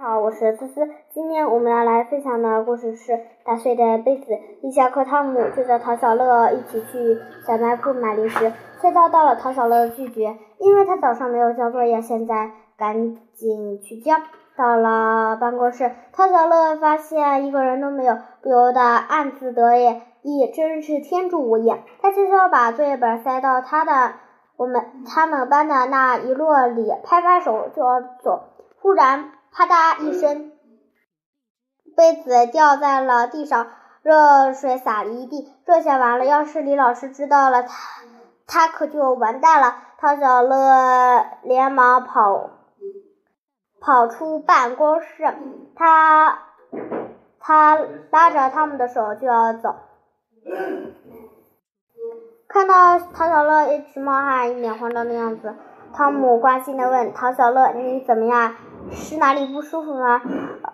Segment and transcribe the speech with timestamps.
[0.00, 0.88] 好，我是思思。
[1.12, 3.12] 今天我们要来分享的故事是
[3.44, 4.32] 《打碎的杯子》。
[4.62, 14.14] 一下课，汤姆追着陶小乐一起去小卖部买零食，却遭到了陶小乐的拒绝，因为他早上没有交作业，现在赶紧去交。
[14.56, 21.82] 到了办公室，陶小乐发现一个人都没有，不由得暗自得意，咦真是天助我也。
[22.00, 24.12] 他悄悄把作业本塞到他的
[24.56, 28.44] 我们他们班的那一摞里，拍拍手就要走，
[28.80, 29.32] 忽然。
[29.58, 30.52] 啪嗒一声，
[31.96, 33.66] 杯子掉在了地上，
[34.02, 35.52] 热水洒了一地。
[35.66, 37.68] 这下完了，要是李老师知道了，他
[38.46, 39.74] 他可就完蛋了。
[39.98, 42.50] 陶小乐连忙跑
[43.80, 45.34] 跑出办公室，
[45.74, 46.38] 他
[47.40, 47.76] 他
[48.12, 49.74] 拉着他们的手就要走，
[52.46, 55.56] 看到陶小乐一直冒汗、一脸慌张的样子，
[55.92, 58.54] 汤姆关心的问：“陶小乐，你怎么样？”
[58.90, 60.20] 是哪里不舒服吗？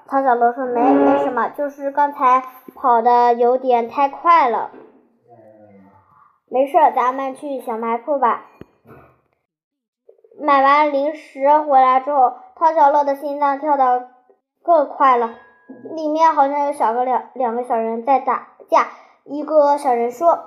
[0.07, 2.43] 陶小乐说：“没，没什么，就是刚才
[2.75, 4.71] 跑的有点太快了。”
[6.49, 8.47] 没事，咱们去小卖铺吧。
[10.41, 14.09] 买完零食回来之后，汤小乐的心脏跳得
[14.63, 15.35] 更快了。
[15.95, 18.89] 里面好像有小个两两个小人在打架。
[19.25, 20.39] 一个小人说：“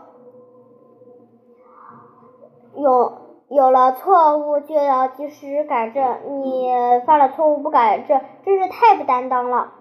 [2.76, 6.70] 有。”有了错误就要及时改正，你
[7.06, 9.72] 犯了错误不改正，真是太不担当了。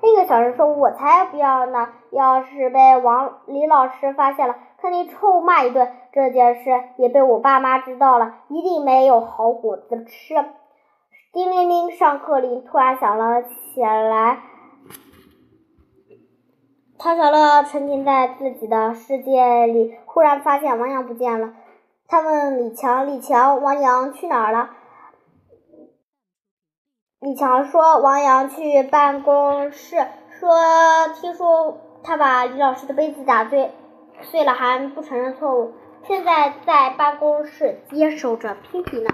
[0.00, 1.88] 另一个小人说：“我才不要呢！
[2.10, 5.90] 要是被王李老师发现了，肯定臭骂一顿。
[6.12, 10.34] 这件事也被我爸妈知道了，一定没有好果子吃。”
[11.32, 14.38] 叮铃铃，上课铃突然响了起来。
[16.98, 21.54] 陶小乐沉浸在自己的世界里，忽然发现王阳不见了。
[22.08, 24.70] 他问李强：“李强，王阳去哪儿了？”
[27.18, 30.06] 李强说：“王阳去办公室，
[30.38, 33.72] 说听说他把李老师的杯子打碎
[34.22, 35.74] 碎了，还不承认错误，
[36.06, 39.10] 现在在办公室接受着批评呢。”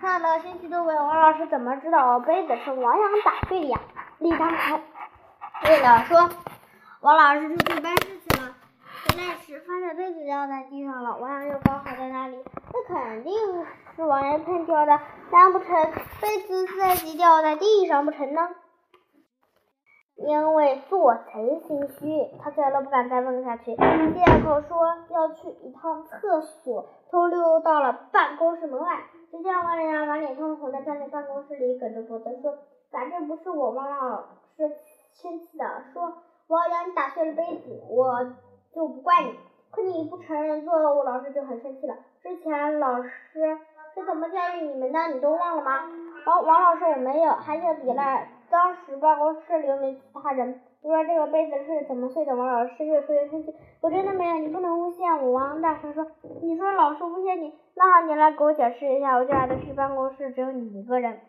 [0.00, 3.78] 看了兴趣都问王老师怎么知道杯子是王阳打碎的呀？
[4.18, 4.80] 李强
[5.64, 6.30] 问了说
[7.02, 8.29] ：“王老师出去办事去
[9.00, 13.32] 了。”回来时发现杯子掉在地上了，王阳又刚好在那里，那肯定
[13.96, 15.00] 是王阳碰掉的，
[15.30, 15.68] 难不成
[16.20, 18.48] 杯子自己掉在地上不成呢？
[20.16, 28.98] 因为做贼心虚，他小乐不敢再问下去，借口说要去一趟厕所，偷溜到了办公室门外。
[29.30, 32.58] 只见王阳满脸通红的站在办公室里，梗着脖子说
[32.92, 34.24] ：“反正不是我王老
[34.56, 34.70] 师
[35.14, 36.18] 生气的，说
[36.48, 38.34] 王阳你打碎了杯子，我。”
[38.74, 39.34] 就不怪你，
[39.70, 41.96] 可你不承认错我，老师就很生气了。
[42.22, 43.10] 之前老师
[43.94, 45.90] 是怎么教育你们的，你都忘了吗？
[46.26, 48.28] 王王老师我没有，还想抵赖。
[48.50, 52.34] 当时办公室里又没其他人，你说这个杯子是怎么碎的？
[52.36, 55.32] 王老师越说越生气，我真的没有，你不能诬陷我。
[55.32, 56.06] 王大声说，
[56.42, 59.16] 你说老师诬陷你，那好，你来给我解释一下。
[59.16, 61.20] 我进来的是办公室，只有你一个人。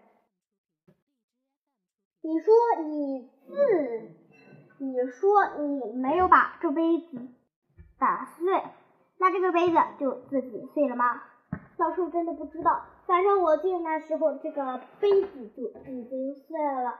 [2.21, 2.53] 你说
[2.83, 4.20] 你自。
[4.81, 7.19] 你说你没有把这杯子
[7.99, 8.63] 打碎，
[9.19, 11.21] 那这个杯子就自己碎了吗？
[11.77, 12.81] 老师，真的不知道。
[13.05, 16.99] 反正我进来时候，这个杯子就已经碎了。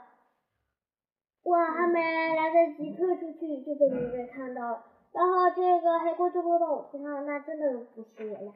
[1.42, 4.84] 我还没来得及退出去，就被你们看到了。
[5.12, 8.54] 然后这个黑锅就落到我头上，那真的不是我了。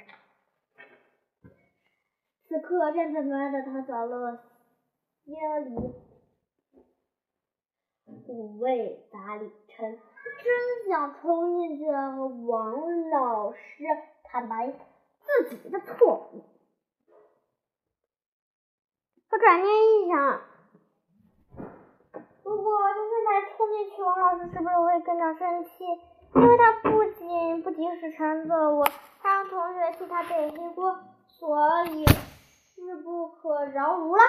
[2.47, 4.37] 此刻站在门外的陶小乐
[5.23, 6.14] 心里。
[8.07, 9.97] 五味杂里称，
[10.43, 13.83] 真想冲进去和王老师
[14.23, 14.73] 坦白
[15.21, 16.43] 自己的错误。
[19.29, 20.41] 可转念一想，
[22.43, 25.83] 如果他现在冲进去，王老师是不是会更加生气？
[26.35, 28.83] 因为他不仅不及时承认错误，
[29.19, 34.23] 还让同学替他背黑锅，所以势不可饶恕了。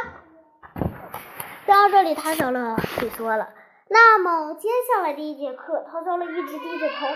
[1.67, 3.49] 到这里，唐小乐退缩了。
[3.89, 7.07] 那么接下来的一节课，陶小乐一直低着头，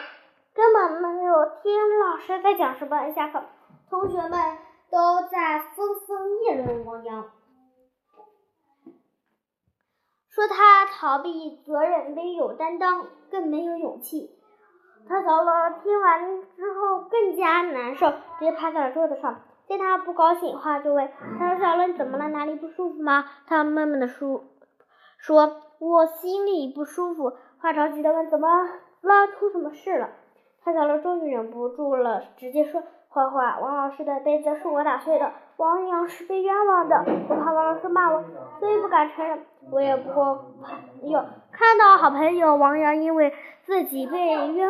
[0.55, 3.11] 根本没有听老师在讲什么。
[3.11, 3.43] 下课，
[3.89, 4.59] 同学们
[4.91, 7.31] 都在纷纷议论王阳，
[10.29, 14.31] 说他逃避责任，没有担当，更没有勇气。
[15.09, 19.43] 陶小乐听完之后更加难受，直接趴在了桌子上。
[19.67, 22.29] 见他不高兴，话就问：“陶小乐，你怎么了？
[22.29, 24.45] 哪里不舒服吗？”他闷闷的说
[25.21, 28.47] ：“说。”我心里不舒服，话着急的问：“怎么
[29.01, 29.29] 了？
[29.29, 30.11] 出什么事了？”
[30.63, 38.23] 他小乐终于忍不住了，直接说：“坏坏，王老师的杯子是我打碎的，王阳是被冤枉的，我怕王老师骂我，
[38.59, 39.43] 所以不敢承认。
[39.71, 40.45] 我也不过
[41.03, 43.33] 有看到好朋友王阳因为
[43.65, 44.19] 自己被
[44.53, 44.69] 冤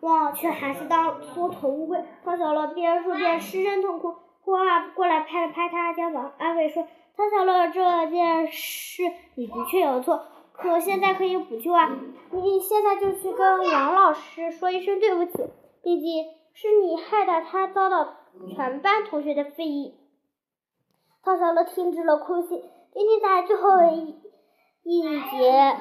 [0.00, 2.02] 枉，却还是当缩头乌龟。
[2.24, 4.14] 唐小乐边说边失声痛哭，
[4.46, 9.02] 霍二过来拍了拍他肩膀，安慰说：“汤小乐，这件事
[9.34, 11.90] 你的确有错，可现在可以补救啊！
[12.30, 15.50] 你现在就去跟王老师说一声对不起，
[15.82, 16.24] 毕竟……”
[16.56, 18.14] 是你害得他遭到
[18.54, 19.98] 全班同学的非议。
[21.20, 24.16] 汤小乐停止了哭泣，今天在最后一
[24.84, 25.76] 一节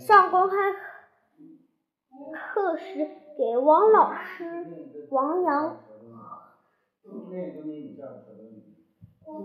[0.00, 0.56] 上公开
[2.32, 4.66] 课时，给王老师、
[5.10, 5.76] 王阳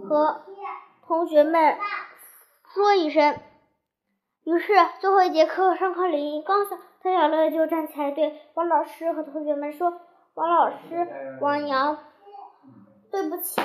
[0.07, 0.41] 和
[1.07, 1.77] 同学们
[2.73, 3.39] 说一声。
[4.43, 6.77] 于是最后一节课上课铃刚响。
[7.03, 9.91] 唐小乐就站起来对王老师和同学们说
[10.35, 11.97] ：“王老师，王阳，
[13.11, 13.59] 对不起，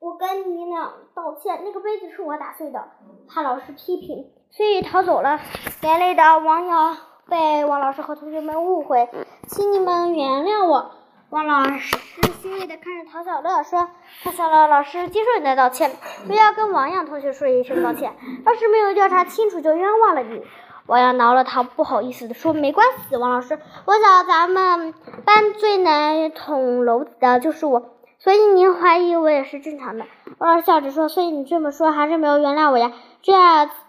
[0.00, 1.62] 我跟你俩道歉。
[1.62, 2.84] 那个杯子是我打碎的，
[3.28, 5.38] 怕老师批评，所以逃走了。
[5.82, 6.96] 连累的王阳
[7.28, 9.08] 被王老师和同学们误会，
[9.46, 10.90] 请你们原谅我。”
[11.30, 11.96] 王老师
[12.42, 13.88] 欣慰的看着陶小乐说
[14.24, 15.92] ：“陶小乐老师接受你的道歉，
[16.26, 18.16] 不要跟王阳同学说一声道歉。
[18.44, 20.42] 要是没有调查清楚，就冤枉了你。”
[20.86, 24.92] 王阳挠了头，不好意思的说：“没关系，王老师，我想咱们
[25.24, 30.06] 班最难捅娄子的就是我，所以您怀疑我也是正常的。”
[30.38, 32.90] 王老师笑着说：“所以你这么说还是没有原谅我呀？
[33.22, 33.32] 这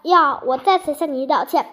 [0.02, 1.66] 样，我再次向你道歉。”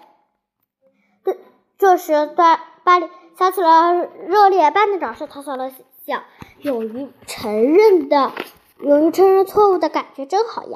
[1.24, 1.36] 这
[1.78, 3.08] 这时，班班里
[3.40, 5.26] 响起了热烈般的掌声。
[5.26, 5.72] 陶小乐
[6.04, 6.22] 想，
[6.58, 8.32] 勇于承认的，
[8.80, 10.68] 勇于承认错误的感觉真好呀。